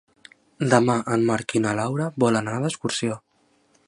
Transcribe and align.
Demà 0.71 0.95
en 1.15 1.27
Marc 1.27 1.53
i 1.59 1.61
na 1.65 1.75
Laura 1.81 2.07
volen 2.25 2.49
anar 2.53 2.65
d'excursió. 2.65 3.19